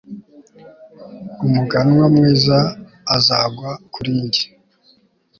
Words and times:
umuganwa 1.45 2.05
mwiza 2.15 2.57
azagwa 3.15 3.69
kuri 3.93 4.11
njye 4.23 4.45